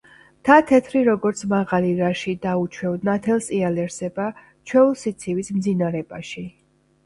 მთა 0.43 0.55
თეთრი 0.69 1.03
როგორც 1.07 1.43
მაღალი 1.51 1.91
რაში 1.99 2.33
და 2.47 2.55
უჩვევ 2.63 2.97
ნათელს 3.11 3.53
ეალერსება 3.61 4.29
ჩვეულ 4.43 4.93
სიცივის 5.07 5.57
მძინარებაში 5.63 6.49